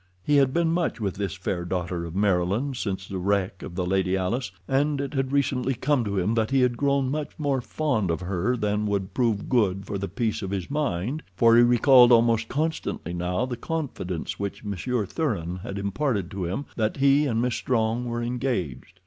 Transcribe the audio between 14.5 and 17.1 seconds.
Monsieur Thuran had imparted to him that